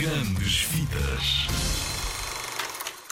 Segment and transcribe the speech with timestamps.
[0.00, 1.46] Grandes Vidas.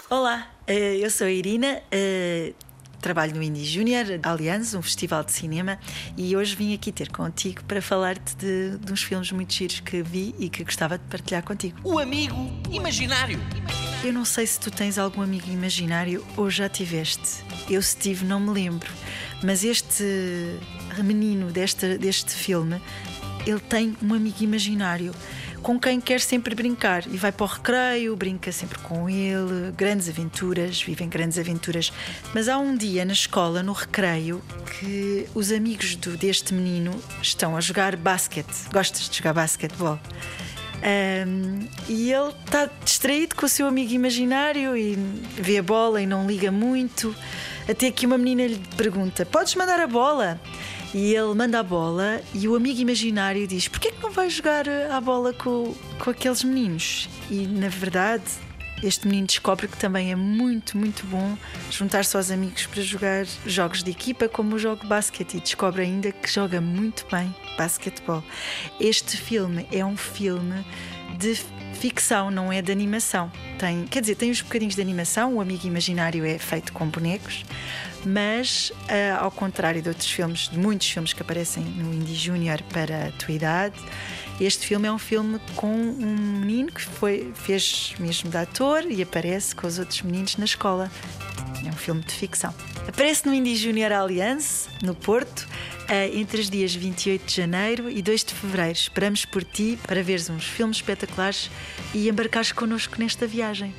[0.09, 2.55] Olá, eh, eu sou a Irina, eh,
[2.99, 5.79] trabalho no Indie Junior Aliança, um festival de cinema,
[6.17, 10.03] e hoje vim aqui ter contigo para falar-te de, de uns filmes muito giros que
[10.03, 11.79] vi e que gostava de partilhar contigo.
[11.85, 12.35] O amigo
[12.71, 13.39] imaginário.
[14.03, 17.45] Eu não sei se tu tens algum amigo imaginário ou já tiveste.
[17.69, 18.91] Eu, se tive, não me lembro.
[19.45, 20.05] Mas este
[21.05, 22.81] menino deste, deste filme,
[23.47, 25.13] ele tem um amigo imaginário
[25.63, 30.09] com quem quer sempre brincar e vai para o recreio, brinca sempre com ele, grandes
[30.09, 31.93] aventuras, vivem grandes aventuras.
[32.35, 34.43] Mas há um dia na escola, no recreio,
[34.79, 38.69] que os amigos do, deste menino estão a jogar basquete.
[38.73, 39.99] Gostas de jogar basquetebol?
[40.79, 44.95] Um, e ele está distraído com o seu amigo imaginário e
[45.35, 47.15] vê a bola e não liga muito.
[47.69, 50.41] Até que uma menina lhe pergunta: Podes mandar a bola?
[50.95, 54.67] E ele manda a bola e o amigo imaginário diz: Porquê que não vais jogar
[54.69, 57.09] a bola com, com aqueles meninos?
[57.31, 58.25] E na verdade,
[58.83, 61.37] este menino descobre que também é muito, muito bom
[61.71, 65.83] juntar-se aos amigos para jogar jogos de equipa, como o jogo de basquete, e descobre
[65.83, 68.23] ainda que joga muito bem basquetebol.
[68.81, 70.65] Este filme é um filme
[71.19, 71.35] de
[71.75, 73.31] ficção, não é de animação.
[73.59, 77.45] Tem, quer dizer, tem uns bocadinhos de animação, o amigo imaginário é feito com bonecos,
[78.07, 82.63] mas uh, ao contrário de outros filmes, de muitos filmes que aparecem no Indie Junior
[82.73, 83.75] para a tua idade,
[84.41, 89.03] este filme é um filme com um menino que foi, fez mesmo de ator e
[89.03, 90.89] aparece com os outros meninos na escola.
[91.67, 92.55] É um filme de ficção.
[92.87, 95.49] Aparece no Indie Junior Alliance, no Porto,
[96.13, 98.73] entre os dias 28 de janeiro e 2 de fevereiro.
[98.73, 101.51] Esperamos por ti para veres uns filmes espetaculares
[101.95, 103.75] e embarcares connosco nesta viagem.